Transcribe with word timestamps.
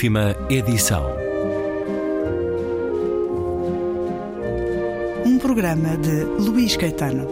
Última 0.00 0.34
edição. 0.48 1.04
Um 5.26 5.38
programa 5.38 5.94
de 5.98 6.24
Luís 6.42 6.74
Caetano. 6.74 7.28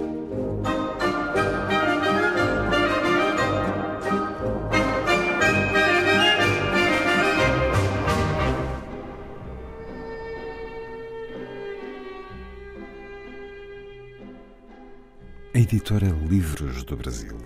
A 15.54 15.58
editora 15.58 16.14
Livros 16.28 16.84
do 16.84 16.98
Brasil 16.98 17.38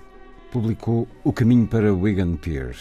publicou 0.50 1.06
O 1.22 1.32
Caminho 1.32 1.68
para 1.68 1.94
Wigan 1.94 2.34
Pier, 2.34 2.74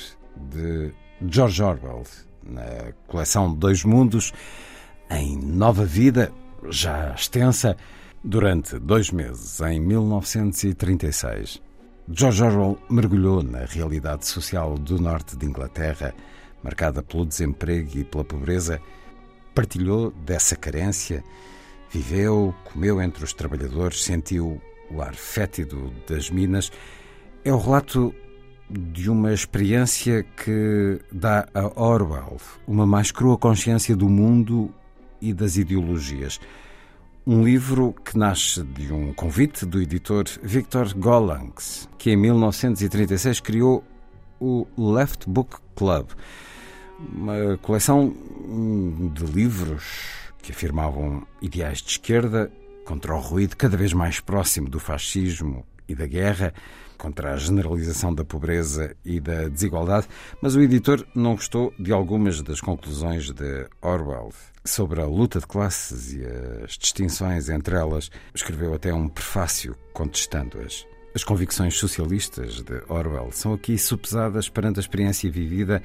de 0.50 0.92
George 1.30 1.62
Orwell, 1.62 2.04
na 2.44 2.94
coleção 3.08 3.54
Dois 3.54 3.84
Mundos, 3.84 4.34
em 5.10 5.38
nova 5.38 5.86
vida, 5.86 6.32
já 6.70 7.14
extensa, 7.14 7.76
durante 8.24 8.78
dois 8.78 9.12
meses, 9.12 9.60
em 9.62 9.80
1936. 9.80 11.62
George 12.10 12.44
Orwell 12.44 12.78
mergulhou 12.90 13.42
na 13.42 13.66
realidade 13.66 14.26
social 14.28 14.78
do 14.78 15.00
norte 15.00 15.36
de 15.36 15.46
Inglaterra, 15.46 16.14
marcada 16.64 17.02
pelo 17.02 17.26
desemprego 17.26 17.98
e 17.98 18.04
pela 18.04 18.24
pobreza, 18.24 18.82
partilhou 19.56 20.12
dessa 20.12 20.56
carência, 20.56 21.24
viveu, 21.90 22.54
comeu 22.66 23.02
entre 23.02 23.24
os 23.24 23.34
trabalhadores, 23.34 24.04
sentiu 24.04 24.62
o 24.90 25.02
ar 25.02 25.16
fétido 25.16 25.92
das 26.08 26.30
minas. 26.30 26.72
É 27.44 27.52
o 27.52 27.58
relato 27.58 28.14
de 28.72 29.10
uma 29.10 29.34
experiência 29.34 30.24
que 30.24 31.00
dá 31.12 31.48
a 31.54 31.82
Orwell 31.82 32.38
uma 32.66 32.86
mais 32.86 33.12
crua 33.12 33.38
consciência 33.38 33.96
do 33.96 34.08
mundo 34.08 34.74
e 35.22 35.34
das 35.34 35.58
ideologias. 35.58 36.40
Um 37.28 37.44
livro 37.44 37.94
que 38.04 38.18
nasce 38.18 38.64
de 38.64 38.92
um 38.92 39.14
convite 39.14 39.66
do 39.66 39.82
editor 39.82 40.26
Victor 40.42 40.94
Gollancz, 40.96 41.88
que 41.98 42.12
em 42.12 42.18
1936 42.18 43.42
criou 43.42 43.84
o 44.40 44.66
Left 44.78 45.30
Book 45.30 45.58
Club, 45.76 46.08
uma 47.00 47.58
coleção 47.62 48.16
de 49.14 49.26
livros 49.26 49.84
que 50.42 50.52
afirmavam 50.52 51.28
ideais 51.42 51.80
de 51.80 51.92
esquerda 51.92 52.52
contra 52.86 53.14
o 53.14 53.20
ruído 53.20 53.56
cada 53.56 53.78
vez 53.78 53.94
mais 53.94 54.20
próximo 54.20 54.68
do 54.68 54.80
fascismo 54.80 55.64
e 55.88 55.96
da 55.96 56.06
guerra, 56.06 56.54
contra 56.98 57.34
a 57.34 57.38
generalização 57.38 58.14
da 58.14 58.24
pobreza 58.24 58.96
e 59.04 59.20
da 59.20 59.48
desigualdade, 59.48 60.08
mas 60.42 60.56
o 60.56 60.62
editor 60.62 61.06
não 61.16 61.36
gostou 61.36 61.74
de 61.80 61.92
algumas 61.92 62.42
das 62.42 62.62
conclusões 62.62 63.32
de 63.32 63.68
Orwell 63.82 64.32
sobre 64.64 65.02
a 65.02 65.06
luta 65.06 65.40
de 65.40 65.48
classes 65.48 66.14
e 66.14 66.24
as 66.64 66.78
distinções 66.78 67.50
entre 67.50 67.76
elas. 67.76 68.12
Escreveu 68.36 68.74
até 68.76 68.94
um 68.94 69.08
prefácio 69.08 69.76
contestando-as. 69.94 70.86
As 71.16 71.24
convicções 71.24 71.76
socialistas 71.76 72.62
de 72.62 72.84
Orwell 72.88 73.32
são 73.32 73.54
aqui 73.54 73.78
supesadas 73.78 74.48
perante 74.48 74.80
a 74.80 74.82
experiência 74.82 75.30
vivida 75.30 75.82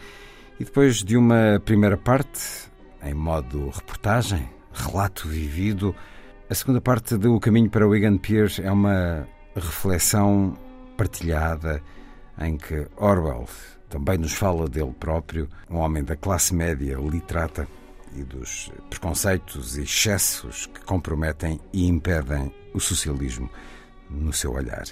e 0.60 0.64
depois 0.64 1.02
de 1.02 1.16
uma 1.16 1.60
primeira 1.64 1.96
parte, 1.96 2.70
em 3.02 3.14
modo 3.14 3.70
reportagem, 3.70 4.48
relato 4.72 5.28
vivido, 5.28 5.94
a 6.48 6.54
segunda 6.54 6.80
parte 6.80 7.16
do 7.16 7.40
Caminho 7.40 7.68
para 7.68 7.88
Wigan 7.88 8.18
Pier 8.18 8.48
é 8.62 8.70
uma 8.70 9.26
reflexão 9.60 10.56
partilhada 10.96 11.82
em 12.38 12.56
que 12.56 12.86
Orwell 12.96 13.48
também 13.88 14.18
nos 14.18 14.32
fala 14.32 14.68
dele 14.68 14.94
próprio, 14.98 15.48
um 15.70 15.76
homem 15.76 16.02
da 16.02 16.16
classe 16.16 16.54
média 16.54 16.96
literata 16.98 17.68
e 18.14 18.22
dos 18.22 18.70
preconceitos 18.90 19.76
e 19.76 19.82
excessos 19.82 20.66
que 20.66 20.80
comprometem 20.80 21.60
e 21.72 21.86
impedem 21.86 22.52
o 22.74 22.80
socialismo 22.80 23.48
no 24.10 24.32
seu 24.32 24.52
olhar. 24.52 24.84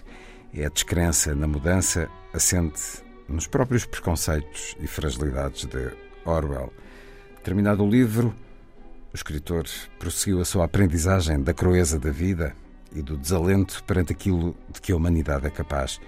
É 0.52 0.66
a 0.66 0.68
descrença 0.68 1.34
na 1.34 1.46
mudança 1.46 2.08
assente 2.32 3.02
nos 3.28 3.46
próprios 3.46 3.84
preconceitos 3.84 4.76
e 4.78 4.86
fragilidades 4.86 5.64
de 5.64 5.90
Orwell. 6.24 6.72
Terminado 7.42 7.84
o 7.84 7.88
livro, 7.88 8.34
o 9.12 9.16
escritor 9.16 9.64
prosseguiu 9.98 10.40
a 10.40 10.44
sua 10.44 10.64
aprendizagem 10.64 11.42
da 11.42 11.52
crueza 11.52 11.98
da 11.98 12.10
vida 12.10 12.54
e 12.94 13.02
do 13.02 13.16
desalento 13.16 13.82
perante 13.84 14.12
aquilo 14.12 14.54
de 14.72 14.80
que 14.80 14.92
a 14.92 14.96
humanidade 14.96 15.46
é 15.46 15.50
capaz, 15.50 16.00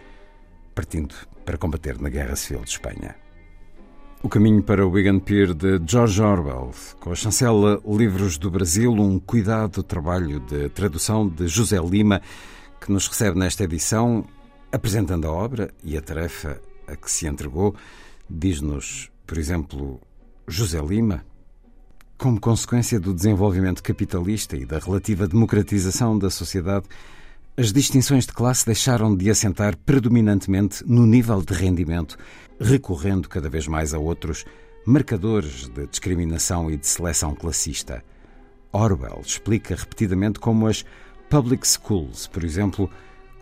partindo 0.75 1.15
para 1.45 1.59
combater 1.59 2.01
na 2.01 2.09
Guerra 2.09 2.37
Civil 2.37 2.65
de 2.65 2.71
Espanha. 2.71 3.17
O 4.23 4.29
caminho 4.29 4.63
para 4.63 4.85
o 4.85 4.91
Wigan 4.91 5.19
Pier 5.19 5.53
de 5.53 5.81
George 5.87 6.21
Orwell, 6.23 6.71
com 6.99 7.13
a 7.13 7.15
chancela 7.15 7.81
Livros 7.87 8.39
do 8.39 8.51
Brasil, 8.51 8.93
um 8.93 9.19
cuidado 9.19 9.83
trabalho 9.83 10.41
de 10.41 10.69
tradução 10.71 11.29
de 11.29 11.47
José 11.47 11.79
Lima, 11.79 12.21
que 12.81 12.91
nos 12.91 13.07
recebe 13.07 13.39
nesta 13.39 13.65
edição, 13.65 14.25
apresentando 14.73 15.27
a 15.27 15.33
obra 15.33 15.71
e 15.85 15.97
a 15.97 16.01
tarefa 16.01 16.61
a 16.89 16.97
que 16.97 17.11
se 17.11 17.27
entregou, 17.27 17.75
diz-nos, 18.29 19.11
por 19.27 19.39
exemplo, 19.39 20.01
José 20.49 20.81
Lima, 20.81 21.25
como 22.19 22.41
consequência 22.41 22.99
do 22.99 23.13
desenvolvimento 23.13 23.83
capitalista 23.83 24.57
e 24.57 24.65
da 24.65 24.79
relativa 24.79 25.29
democratização 25.29 26.19
da 26.19 26.31
sociedade, 26.31 26.87
as 27.57 27.73
distinções 27.73 28.27
de 28.27 28.33
classe 28.33 28.65
deixaram 28.65 29.15
de 29.15 29.31
assentar 29.31 29.77
predominantemente 29.77 30.85
no 30.87 31.07
nível 31.07 31.43
de 31.43 31.55
rendimento, 31.55 32.17
recorrendo 32.61 33.29
cada 33.29 33.49
vez 33.49 33.67
mais 33.67 33.95
a 33.95 33.99
outros 33.99 34.45
marcadores 34.87 35.69
de 35.69 35.87
discriminação 35.87 36.71
e 36.71 36.77
de 36.77 36.87
seleção 36.87 37.35
classista. 37.35 38.03
Orwell 38.73 39.21
explica 39.25 39.75
repetidamente 39.75 40.39
como 40.39 40.67
as 40.67 40.85
public 41.29 41.67
schools, 41.67 42.27
por 42.27 42.45
exemplo, 42.45 42.91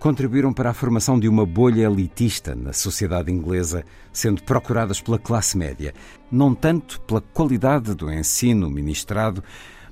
contribuíram 0.04 0.52
para 0.52 0.68
a 0.68 0.74
formação 0.74 1.18
de 1.18 1.26
uma 1.26 1.46
bolha 1.46 1.86
elitista 1.86 2.54
na 2.54 2.74
sociedade 2.74 3.32
inglesa, 3.32 3.86
sendo 4.12 4.42
procuradas 4.42 5.00
pela 5.00 5.18
classe 5.18 5.56
média, 5.56 5.94
não 6.30 6.54
tanto 6.54 7.00
pela 7.00 7.22
qualidade 7.22 7.94
do 7.94 8.12
ensino 8.12 8.68
ministrado, 8.68 9.42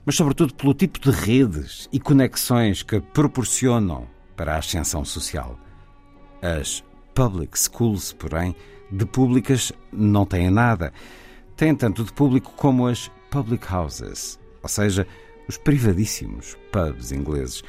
mas 0.05 0.15
sobretudo 0.15 0.53
pelo 0.53 0.75
tipo 0.75 1.01
de 1.01 1.11
redes 1.11 1.89
e 1.91 1.99
conexões 1.99 2.83
que 2.83 3.01
proporcionam 3.01 4.07
para 4.37 4.55
a 4.55 4.59
ascensão 4.59 5.03
social. 5.03 5.59
As 6.43 6.85
public 7.15 7.59
schools, 7.59 8.13
porém, 8.13 8.55
de 8.91 9.07
públicas 9.07 9.73
não 9.91 10.27
têm 10.27 10.51
nada. 10.51 10.93
Têm 11.57 11.75
tanto 11.75 12.05
de 12.05 12.13
público 12.13 12.53
como 12.55 12.87
as 12.87 13.11
public 13.31 13.67
houses, 13.73 14.39
ou 14.63 14.69
seja, 14.69 15.07
os 15.49 15.57
privadíssimos 15.57 16.55
pubs 16.71 17.13
ingleses. 17.13 17.63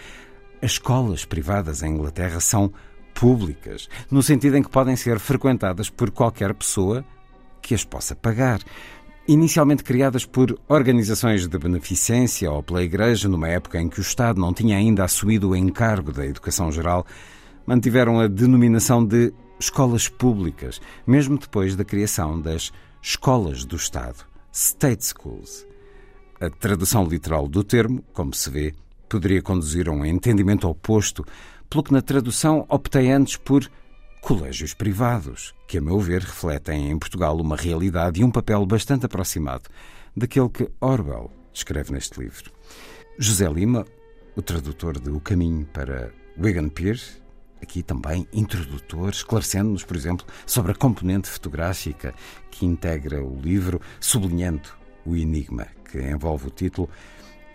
As 0.64 0.72
escolas 0.72 1.26
privadas 1.26 1.84
em 1.84 1.90
Inglaterra 1.94 2.40
são 2.40 2.72
públicas, 3.14 3.90
no 4.10 4.24
sentido 4.24 4.56
em 4.56 4.64
que 4.64 4.70
podem 4.70 4.96
ser 4.96 5.20
frequentadas 5.20 5.90
por 5.90 6.10
qualquer 6.10 6.54
pessoa 6.54 7.04
que 7.62 7.76
as 7.76 7.84
possa 7.84 8.16
pagar. 8.16 8.62
Inicialmente 9.28 9.84
criadas 9.84 10.24
por 10.24 10.58
organizações 10.70 11.46
de 11.46 11.58
beneficência 11.58 12.50
ou 12.50 12.64
pela 12.64 12.82
Igreja, 12.82 13.28
numa 13.28 13.50
época 13.50 13.78
em 13.78 13.90
que 13.90 14.00
o 14.00 14.02
Estado 14.02 14.40
não 14.40 14.54
tinha 14.54 14.78
ainda 14.78 15.04
assumido 15.04 15.50
o 15.50 15.56
encargo 15.56 16.14
da 16.14 16.26
educação 16.26 16.72
geral, 16.72 17.06
mantiveram 17.68 18.22
a 18.22 18.28
denominação 18.28 19.06
de 19.06 19.34
escolas 19.60 20.08
públicas, 20.08 20.80
mesmo 21.06 21.38
depois 21.38 21.76
da 21.76 21.84
criação 21.84 22.40
das 22.40 22.72
escolas 23.02 23.66
do 23.66 23.76
Estado, 23.76 24.26
State 24.54 25.04
Schools. 25.04 25.68
A 26.40 26.50
tradução 26.50 27.04
literal 27.04 27.50
do 27.50 27.66
termo, 27.66 28.02
como 28.14 28.34
se 28.34 28.50
vê, 28.50 28.74
poderia 29.14 29.44
conduzir 29.44 29.88
a 29.88 29.92
um 29.92 30.04
entendimento 30.04 30.68
oposto, 30.68 31.24
pelo 31.70 31.84
que 31.84 31.94
na 31.94 32.02
tradução 32.02 32.66
optei 32.68 33.12
antes 33.12 33.38
por 33.38 33.70
colégios 34.22 34.74
privados, 34.74 35.54
que, 35.68 35.78
a 35.78 35.82
meu 35.82 36.00
ver, 36.00 36.22
refletem 36.22 36.90
em 36.90 36.98
Portugal 36.98 37.40
uma 37.40 37.56
realidade 37.56 38.22
e 38.22 38.24
um 38.24 38.32
papel 38.32 38.66
bastante 38.66 39.06
aproximado 39.06 39.70
daquele 40.18 40.50
que 40.50 40.68
Orwell 40.82 41.32
escreve 41.54 41.92
neste 41.92 42.20
livro. 42.20 42.52
José 43.20 43.48
Lima, 43.48 43.86
o 44.36 44.42
tradutor 44.42 45.00
de 45.00 45.12
O 45.12 45.20
Caminho 45.20 45.68
para 45.68 46.12
Wigan 46.36 46.70
Pier, 46.70 47.00
aqui 47.62 47.84
também 47.84 48.28
introdutor, 48.34 49.12
esclarecendo-nos, 49.12 49.84
por 49.84 49.96
exemplo, 49.96 50.26
sobre 50.44 50.72
a 50.72 50.76
componente 50.76 51.30
fotográfica 51.30 52.16
que 52.50 52.66
integra 52.66 53.24
o 53.24 53.40
livro, 53.40 53.80
sublinhando 54.00 54.70
o 55.06 55.16
enigma 55.16 55.68
que 55.92 56.02
envolve 56.02 56.48
o 56.48 56.52
título 56.52 56.90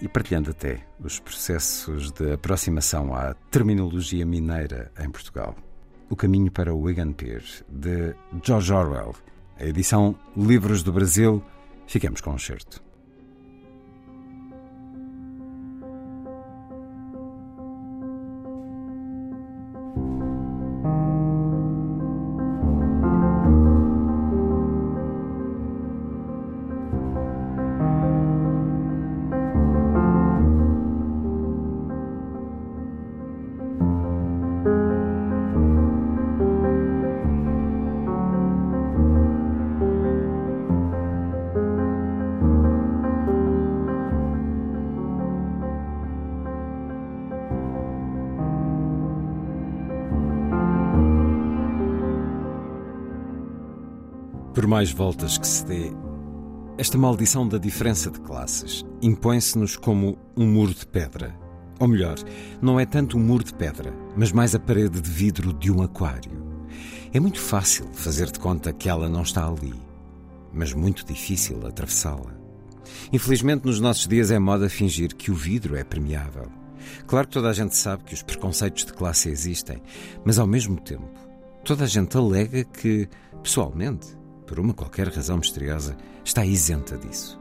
e 0.00 0.08
partilhando 0.08 0.50
até 0.50 0.80
os 1.00 1.18
processos 1.18 2.10
de 2.12 2.32
aproximação 2.32 3.14
à 3.14 3.34
terminologia 3.50 4.24
mineira 4.24 4.92
em 4.98 5.10
Portugal. 5.10 5.56
O 6.08 6.16
caminho 6.16 6.50
para 6.50 6.74
o 6.74 6.80
Wigan 6.80 7.12
Pier, 7.12 7.42
de 7.68 8.14
George 8.42 8.72
Orwell, 8.72 9.14
a 9.58 9.64
edição 9.64 10.14
Livros 10.36 10.82
do 10.82 10.92
Brasil. 10.92 11.42
Fiquemos 11.86 12.20
com 12.20 12.30
um 12.30 12.38
certo. 12.38 12.87
Mais 54.68 54.92
voltas 54.92 55.38
que 55.38 55.46
se 55.46 55.64
dê, 55.64 55.90
esta 56.76 56.98
maldição 56.98 57.48
da 57.48 57.56
diferença 57.56 58.10
de 58.10 58.20
classes 58.20 58.84
impõe-se-nos 59.00 59.78
como 59.78 60.18
um 60.36 60.46
muro 60.46 60.74
de 60.74 60.86
pedra. 60.86 61.34
Ou 61.80 61.88
melhor, 61.88 62.16
não 62.60 62.78
é 62.78 62.84
tanto 62.84 63.16
um 63.16 63.20
muro 63.20 63.42
de 63.42 63.54
pedra, 63.54 63.94
mas 64.14 64.30
mais 64.30 64.54
a 64.54 64.58
parede 64.58 65.00
de 65.00 65.10
vidro 65.10 65.54
de 65.54 65.72
um 65.72 65.80
aquário. 65.80 66.46
É 67.14 67.18
muito 67.18 67.40
fácil 67.40 67.88
fazer 67.94 68.30
de 68.30 68.38
conta 68.38 68.70
que 68.70 68.90
ela 68.90 69.08
não 69.08 69.22
está 69.22 69.48
ali, 69.48 69.72
mas 70.52 70.74
muito 70.74 71.02
difícil 71.02 71.66
atravessá-la. 71.66 72.38
Infelizmente, 73.10 73.64
nos 73.64 73.80
nossos 73.80 74.06
dias 74.06 74.30
é 74.30 74.38
moda 74.38 74.68
fingir 74.68 75.16
que 75.16 75.30
o 75.30 75.34
vidro 75.34 75.76
é 75.76 75.82
permeável. 75.82 76.52
Claro 77.06 77.26
que 77.26 77.32
toda 77.32 77.48
a 77.48 77.54
gente 77.54 77.74
sabe 77.74 78.04
que 78.04 78.12
os 78.12 78.22
preconceitos 78.22 78.84
de 78.84 78.92
classe 78.92 79.30
existem, 79.30 79.82
mas 80.26 80.38
ao 80.38 80.46
mesmo 80.46 80.78
tempo, 80.78 81.08
toda 81.64 81.84
a 81.84 81.88
gente 81.88 82.14
alega 82.18 82.64
que, 82.64 83.08
pessoalmente, 83.42 84.17
por 84.48 84.58
uma 84.58 84.72
qualquer 84.72 85.08
razão 85.08 85.36
misteriosa, 85.36 85.96
está 86.24 86.44
isenta 86.44 86.96
disso. 86.96 87.38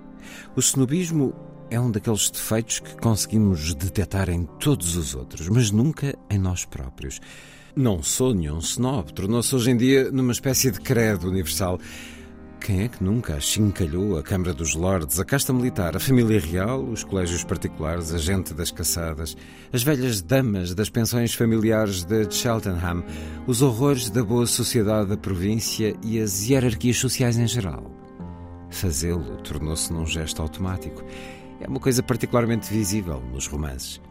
O 0.56 0.60
snobismo 0.60 1.34
é 1.70 1.80
um 1.80 1.90
daqueles 1.90 2.30
defeitos 2.30 2.80
que 2.80 2.96
conseguimos 2.98 3.74
detectar 3.74 4.30
em 4.30 4.44
todos 4.60 4.96
os 4.96 5.16
outros, 5.16 5.48
mas 5.48 5.72
nunca 5.72 6.18
em 6.30 6.38
nós 6.38 6.66
próprios. 6.66 7.20
Não 7.76 8.04
sou 8.04 8.34
nenhum 8.34 8.60
snob, 8.60 9.14
tornou-se 9.14 9.56
hoje 9.56 9.72
em 9.72 9.78
dia 9.78 10.12
numa 10.12 10.32
espécie 10.32 10.70
de 10.72 10.80
credo 10.82 11.30
universal. 11.30 11.80
Quem 12.60 12.84
é 12.84 12.88
que 12.88 13.04
nunca 13.04 13.36
achincalhou 13.36 14.18
a 14.18 14.24
Câmara 14.24 14.54
dos 14.54 14.76
Lordes, 14.76 15.20
a 15.20 15.26
casta 15.26 15.54
militar, 15.54 15.96
a 15.96 16.00
família 16.00 16.40
real, 16.40 16.84
os 16.84 17.04
colégios 17.04 17.44
particulares, 17.44 18.14
a 18.14 18.18
gente 18.18 18.54
das 18.54 18.72
caçadas, 18.72 19.38
as 19.72 19.84
velhas 19.84 20.22
damas 20.22 20.74
das 20.74 20.90
pensões 20.90 21.34
familiares 21.34 22.04
de 22.04 22.30
Cheltenham, 22.30 23.06
os 23.46 23.62
horrores 23.62 24.10
da 24.10 24.24
boa 24.24 24.46
sociedade 24.46 25.10
da 25.10 25.18
província 25.18 25.96
e 26.04 26.20
as 26.20 26.50
hierarquias 26.50 26.98
sociais 26.98 27.38
em 27.38 27.48
geral? 27.48 27.90
Fazê-lo 28.70 29.38
tornou-se 29.38 29.94
num 29.94 30.06
gesto 30.06 30.42
automático. 30.42 31.04
É 31.62 31.68
uma 31.68 31.80
coisa 31.80 32.04
particularmente 32.04 32.72
visível 32.72 33.22
nos 33.32 33.48
romances. 33.48 34.02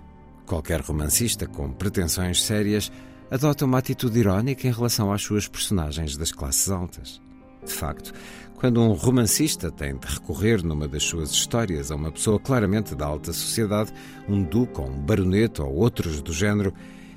Qualquer 0.46 0.80
romancista 0.80 1.46
com 1.46 1.70
pretensões 1.72 2.42
sérias 2.42 2.90
adota 3.30 3.64
uma 3.64 3.78
atitude 3.78 4.18
irónica 4.18 4.66
em 4.66 4.72
relação 4.72 5.12
às 5.12 5.22
suas 5.22 5.46
personagens 5.46 6.16
das 6.16 6.32
classes 6.32 6.70
altas. 6.70 7.25
De 7.66 7.72
facto, 7.72 8.12
quando 8.54 8.80
um 8.80 8.92
romancista 8.92 9.70
tem 9.70 9.96
de 9.96 10.06
recorrer 10.06 10.62
numa 10.64 10.88
das 10.88 11.02
suas 11.02 11.30
histórias 11.30 11.90
a 11.90 11.96
uma 11.96 12.12
pessoa 12.12 12.38
claramente 12.38 12.94
da 12.94 13.04
alta 13.04 13.32
sociedade, 13.32 13.92
um 14.28 14.42
duque 14.42 14.80
ou 14.80 14.88
um 14.88 14.98
baronete 14.98 15.60
ou 15.60 15.74
outros 15.74 16.22
do 16.22 16.32
género, 16.32 16.72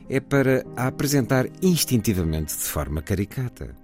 é 0.10 0.20
para 0.20 0.66
a 0.76 0.88
apresentar 0.88 1.48
instintivamente 1.62 2.58
de 2.58 2.64
forma 2.64 3.02
caricata. 3.02 3.76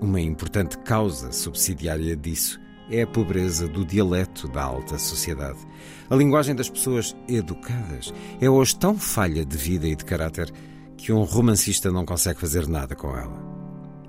Uma 0.00 0.20
importante 0.20 0.78
causa 0.78 1.30
subsidiária 1.30 2.16
disso 2.16 2.58
é 2.90 3.02
a 3.02 3.06
pobreza 3.06 3.68
do 3.68 3.84
dialeto 3.84 4.48
da 4.48 4.64
alta 4.64 4.98
sociedade. 4.98 5.58
A 6.08 6.16
linguagem 6.16 6.56
das 6.56 6.70
pessoas 6.70 7.14
educadas 7.28 8.12
é 8.40 8.48
hoje 8.48 8.74
tão 8.76 8.98
falha 8.98 9.44
de 9.44 9.56
vida 9.56 9.86
e 9.86 9.94
de 9.94 10.04
caráter 10.04 10.50
que 10.96 11.12
um 11.12 11.22
romancista 11.22 11.90
não 11.92 12.04
consegue 12.04 12.40
fazer 12.40 12.66
nada 12.66 12.96
com 12.96 13.16
ela. 13.16 13.59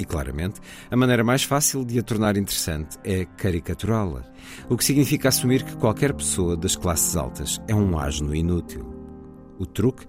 E 0.01 0.03
claramente, 0.03 0.59
a 0.89 0.97
maneira 0.97 1.23
mais 1.23 1.43
fácil 1.43 1.85
de 1.85 1.99
a 1.99 2.01
tornar 2.01 2.35
interessante 2.35 2.97
é 3.03 3.23
caricaturá-la, 3.23 4.23
o 4.67 4.75
que 4.75 4.83
significa 4.83 5.29
assumir 5.29 5.61
que 5.61 5.75
qualquer 5.75 6.11
pessoa 6.11 6.57
das 6.57 6.75
classes 6.75 7.15
altas 7.15 7.61
é 7.67 7.75
um 7.75 7.99
asno 7.99 8.33
inútil. 8.33 8.83
O 9.59 9.65
truque 9.67 10.07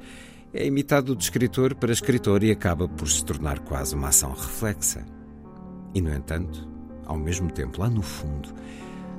é 0.51 0.67
imitado 0.67 1.15
de 1.15 1.23
escritor 1.25 1.75
para 1.75 1.93
escritor 1.93 2.43
e 2.43 2.51
acaba 2.51 2.89
por 2.89 3.07
se 3.07 3.23
tornar 3.23 3.59
quase 3.59 3.95
uma 3.95 4.09
ação 4.09 4.31
reflexa. 4.33 5.05
E, 5.95 6.01
no 6.01 6.11
entanto, 6.11 6.67
ao 7.05 7.19
mesmo 7.19 7.53
tempo, 7.53 7.83
lá 7.83 7.91
no 7.91 8.01
fundo, 8.01 8.49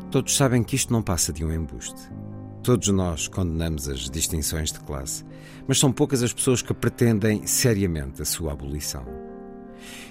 todos 0.09 0.35
sabem 0.35 0.63
que 0.63 0.75
isto 0.75 0.91
não 0.91 1.03
passa 1.03 1.31
de 1.31 1.45
um 1.45 1.53
embuste. 1.53 2.09
Todos 2.63 2.87
nós 2.87 3.27
condenamos 3.27 3.87
as 3.87 4.09
distinções 4.09 4.71
de 4.71 4.79
classe, 4.79 5.23
mas 5.67 5.77
são 5.77 5.91
poucas 5.91 6.23
as 6.23 6.33
pessoas 6.33 6.63
que 6.63 6.73
pretendem 6.73 7.45
seriamente 7.45 8.23
a 8.23 8.25
sua 8.25 8.53
abolição. 8.53 9.32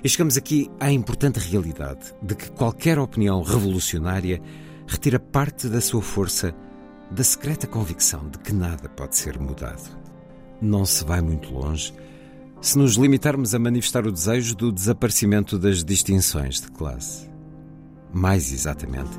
E 0.02 0.08
chegamos 0.08 0.36
aqui 0.36 0.70
à 0.80 0.90
importante 0.90 1.38
realidade 1.38 2.14
de 2.22 2.34
que 2.34 2.50
qualquer 2.50 2.98
opinião 2.98 3.42
revolucionária 3.42 4.40
retira 4.86 5.18
parte 5.18 5.68
da 5.68 5.80
sua 5.80 6.02
força 6.02 6.54
da 7.10 7.22
secreta 7.22 7.66
convicção 7.66 8.28
de 8.28 8.38
que 8.38 8.52
nada 8.52 8.88
pode 8.88 9.16
ser 9.16 9.38
mudado. 9.38 9.96
Não 10.60 10.84
se 10.84 11.04
vai 11.04 11.20
muito 11.20 11.52
longe 11.52 11.92
se 12.60 12.78
nos 12.78 12.94
limitarmos 12.94 13.54
a 13.54 13.58
manifestar 13.58 14.06
o 14.06 14.12
desejo 14.12 14.54
do 14.54 14.70
desaparecimento 14.70 15.58
das 15.58 15.82
distinções 15.82 16.60
de 16.60 16.70
classe. 16.70 17.28
Mais 18.12 18.52
exatamente, 18.52 19.10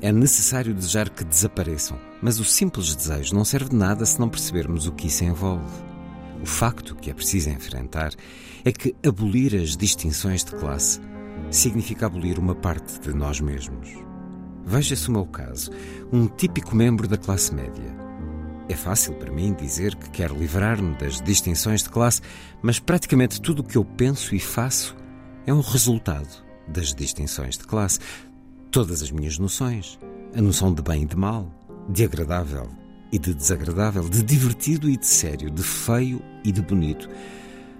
é 0.00 0.10
necessário 0.10 0.74
desejar 0.74 1.08
que 1.08 1.22
desapareçam, 1.22 1.96
mas 2.20 2.40
o 2.40 2.44
simples 2.44 2.94
desejo 2.96 3.34
não 3.34 3.44
serve 3.44 3.70
de 3.70 3.76
nada 3.76 4.04
se 4.04 4.18
não 4.18 4.28
percebermos 4.28 4.88
o 4.88 4.92
que 4.92 5.06
isso 5.06 5.24
envolve. 5.24 5.91
O 6.42 6.46
facto 6.46 6.96
que 6.96 7.08
é 7.08 7.14
preciso 7.14 7.50
enfrentar 7.50 8.12
é 8.64 8.72
que 8.72 8.96
abolir 9.06 9.54
as 9.54 9.76
distinções 9.76 10.44
de 10.44 10.50
classe 10.50 11.00
significa 11.52 12.06
abolir 12.06 12.36
uma 12.36 12.54
parte 12.54 12.98
de 13.00 13.14
nós 13.14 13.40
mesmos. 13.40 13.88
Veja-se 14.66 15.08
o 15.08 15.12
meu 15.12 15.24
caso, 15.24 15.70
um 16.12 16.26
típico 16.26 16.74
membro 16.74 17.06
da 17.06 17.16
classe 17.16 17.54
média. 17.54 17.96
É 18.68 18.74
fácil 18.74 19.14
para 19.14 19.32
mim 19.32 19.54
dizer 19.54 19.94
que 19.94 20.10
quero 20.10 20.36
livrar-me 20.36 20.96
das 20.96 21.20
distinções 21.20 21.84
de 21.84 21.90
classe, 21.90 22.20
mas 22.60 22.80
praticamente 22.80 23.40
tudo 23.40 23.60
o 23.60 23.64
que 23.64 23.78
eu 23.78 23.84
penso 23.84 24.34
e 24.34 24.40
faço 24.40 24.96
é 25.46 25.54
um 25.54 25.60
resultado 25.60 26.44
das 26.66 26.92
distinções 26.92 27.56
de 27.56 27.64
classe. 27.64 28.00
Todas 28.72 29.00
as 29.00 29.12
minhas 29.12 29.38
noções, 29.38 29.96
a 30.34 30.42
noção 30.42 30.74
de 30.74 30.82
bem 30.82 31.02
e 31.02 31.06
de 31.06 31.16
mal, 31.16 31.52
de 31.88 32.04
agradável 32.04 32.81
e 33.12 33.18
de 33.18 33.34
desagradável, 33.34 34.08
de 34.08 34.22
divertido 34.22 34.88
e 34.88 34.96
de 34.96 35.06
sério, 35.06 35.50
de 35.50 35.62
feio 35.62 36.22
e 36.42 36.50
de 36.50 36.62
bonito, 36.62 37.08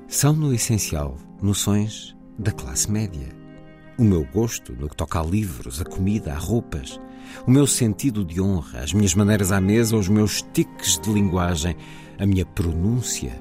são, 0.06 0.34
no 0.34 0.52
essencial, 0.52 1.16
noções 1.40 2.14
da 2.38 2.52
classe 2.52 2.90
média. 2.90 3.28
O 3.98 4.04
meu 4.04 4.24
gosto 4.24 4.74
no 4.74 4.88
que 4.88 4.96
toca 4.96 5.18
a 5.18 5.24
livros, 5.24 5.80
a 5.80 5.84
comida, 5.84 6.34
a 6.34 6.38
roupas, 6.38 7.00
o 7.46 7.50
meu 7.50 7.66
sentido 7.66 8.24
de 8.24 8.40
honra, 8.40 8.80
as 8.80 8.92
minhas 8.92 9.14
maneiras 9.14 9.50
à 9.50 9.60
mesa, 9.60 9.96
os 9.96 10.08
meus 10.08 10.42
tiques 10.52 10.98
de 10.98 11.10
linguagem, 11.10 11.74
a 12.18 12.26
minha 12.26 12.44
pronúncia, 12.44 13.40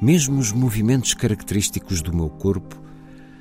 mesmo 0.00 0.38
os 0.38 0.50
movimentos 0.50 1.12
característicos 1.12 2.00
do 2.00 2.14
meu 2.14 2.30
corpo, 2.30 2.80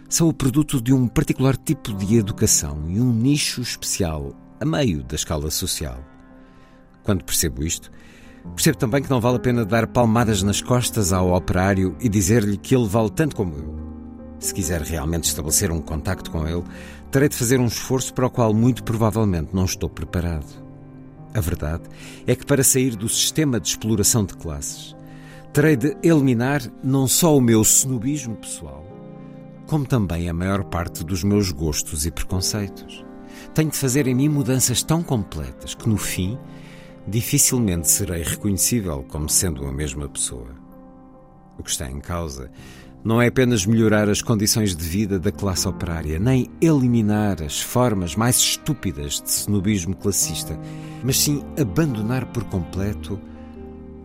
são 0.10 0.28
o 0.28 0.34
produto 0.34 0.82
de 0.82 0.94
um 0.94 1.08
particular 1.08 1.56
tipo 1.56 1.94
de 1.94 2.18
educação 2.18 2.86
e 2.90 3.00
um 3.00 3.14
nicho 3.14 3.62
especial 3.62 4.34
a 4.60 4.66
meio 4.66 5.04
da 5.04 5.16
escala 5.16 5.52
social. 5.52 6.17
Quando 7.08 7.24
percebo 7.24 7.64
isto, 7.64 7.90
percebo 8.54 8.78
também 8.78 9.02
que 9.02 9.10
não 9.10 9.22
vale 9.22 9.38
a 9.38 9.40
pena 9.40 9.64
dar 9.64 9.88
palmadas 9.88 10.44
nas 10.44 10.60
costas 10.60 11.14
ao 11.14 11.34
operário 11.34 11.96
e 12.02 12.10
dizer-lhe 12.10 12.58
que 12.58 12.76
ele 12.76 12.86
vale 12.86 13.10
tanto 13.10 13.34
como 13.34 13.56
eu. 13.56 13.76
Se 14.40 14.54
quiser 14.54 14.82
realmente 14.82 15.24
estabelecer 15.24 15.72
um 15.72 15.80
contacto 15.80 16.30
com 16.30 16.46
ele, 16.46 16.66
terei 17.10 17.30
de 17.30 17.38
fazer 17.38 17.62
um 17.62 17.66
esforço 17.66 18.14
para 18.14 18.28
o 18.28 18.30
qual 18.30 18.54
muito 18.54 18.84
provavelmente 18.84 19.56
não 19.56 19.64
estou 19.64 19.90
preparado. 19.90 20.62
A 21.34 21.40
verdade 21.40 21.84
é 22.28 22.36
que 22.36 22.46
para 22.46 22.62
sair 22.62 22.98
do 22.98 23.08
sistema 23.08 23.58
de 23.58 23.70
exploração 23.70 24.26
de 24.26 24.36
classes, 24.36 24.94
terei 25.54 25.78
de 25.78 25.96
eliminar 26.04 26.62
não 26.84 27.08
só 27.08 27.38
o 27.38 27.40
meu 27.40 27.62
snobismo 27.62 28.36
pessoal, 28.36 28.86
como 29.66 29.86
também 29.86 30.28
a 30.28 30.34
maior 30.34 30.66
parte 30.66 31.06
dos 31.06 31.24
meus 31.24 31.54
gostos 31.54 32.06
e 32.06 32.12
preconceitos. 32.12 33.06
Tenho 33.54 33.72
de 33.72 33.78
fazer 33.78 34.08
em 34.08 34.14
mim 34.14 34.28
mudanças 34.28 34.84
tão 34.84 35.02
completas 35.02 35.74
que, 35.74 35.88
no 35.88 35.96
fim, 35.96 36.38
dificilmente 37.08 37.90
serei 37.90 38.22
reconhecível 38.22 39.06
como 39.08 39.30
sendo 39.30 39.66
a 39.66 39.72
mesma 39.72 40.10
pessoa. 40.10 40.50
O 41.58 41.64
que 41.64 41.70
está 41.70 41.90
em 41.90 42.00
causa 42.00 42.52
não 43.04 43.22
é 43.22 43.28
apenas 43.28 43.66
melhorar 43.66 44.10
as 44.10 44.22
condições 44.22 44.76
de 44.76 44.84
vida 44.84 45.18
da 45.18 45.32
classe 45.32 45.68
operária, 45.68 46.20
nem 46.20 46.52
eliminar 46.60 47.42
as 47.42 47.62
formas 47.62 48.16
mais 48.16 48.38
estúpidas 48.38 49.22
de 49.22 49.30
snobismo 49.30 49.96
classista, 49.96 50.60
mas 51.04 51.18
sim 51.18 51.44
abandonar 51.60 52.26
por 52.28 52.44
completo 52.46 53.20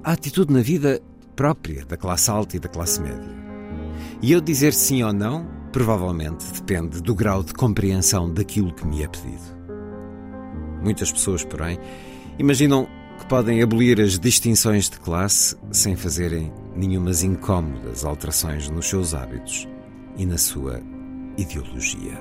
a 0.04 0.12
atitude 0.12 0.52
na 0.52 0.60
vida 0.60 1.02
própria 1.34 1.84
da 1.84 1.96
classe 1.96 2.30
alta 2.30 2.56
e 2.56 2.60
da 2.60 2.68
classe 2.68 3.00
média. 3.00 3.42
E 4.20 4.30
eu 4.30 4.40
dizer 4.40 4.72
sim 4.72 5.02
ou 5.02 5.12
não, 5.12 5.48
provavelmente 5.72 6.44
depende 6.52 7.00
do 7.02 7.14
grau 7.14 7.42
de 7.42 7.54
compreensão 7.54 8.32
daquilo 8.32 8.72
que 8.72 8.86
me 8.86 9.02
é 9.02 9.08
pedido. 9.08 9.62
Muitas 10.82 11.10
pessoas, 11.10 11.44
porém, 11.44 11.78
imaginam 12.38 12.88
que 13.18 13.26
podem 13.26 13.62
abolir 13.62 14.00
as 14.00 14.18
distinções 14.18 14.88
de 14.88 14.98
classe 14.98 15.56
sem 15.70 15.96
fazerem 15.96 16.52
nenhumas 16.74 17.22
incômodas 17.22 18.04
alterações 18.04 18.68
nos 18.68 18.88
seus 18.88 19.14
hábitos 19.14 19.68
e 20.16 20.26
na 20.26 20.38
sua 20.38 20.80
ideologia. 21.36 22.18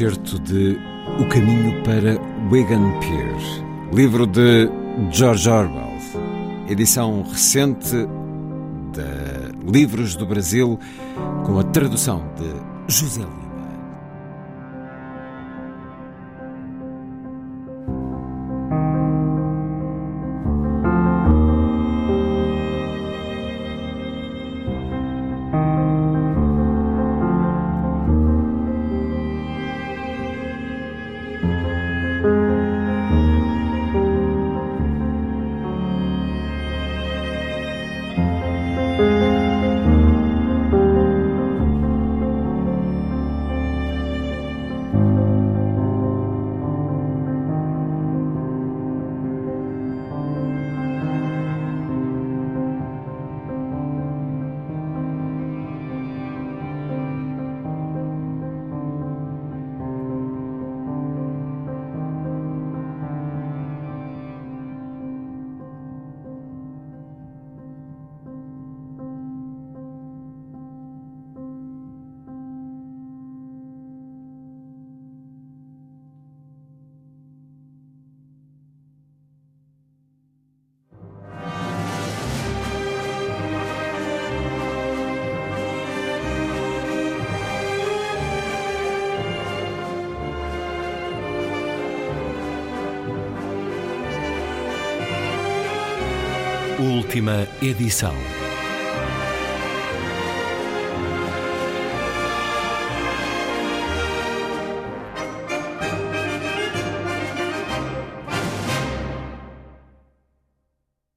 excerto 0.00 0.38
de 0.38 0.78
O 1.18 1.28
Caminho 1.28 1.82
para 1.84 2.18
Wigan 2.50 2.98
Pier, 3.00 3.69
livro 3.92 4.26
de 4.26 4.70
George 5.10 5.48
Orwell, 5.48 5.98
edição 6.68 7.22
recente 7.22 8.06
de 8.92 9.70
Livros 9.70 10.14
do 10.14 10.24
Brasil, 10.24 10.78
com 11.44 11.58
a 11.58 11.64
tradução 11.64 12.22
de 12.36 12.94
José 12.94 13.20
Lima. 13.20 13.49
Última 96.80 97.46
edição. 97.60 98.14